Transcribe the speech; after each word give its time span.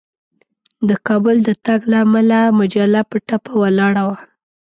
د 0.89 0.91
کابل 1.07 1.35
د 1.47 1.49
تګ 1.65 1.79
له 1.91 1.97
امله 2.05 2.39
مجله 2.59 3.01
په 3.09 3.17
ټپه 3.27 3.51
ولاړه 3.61 4.03
وه. 4.09 4.17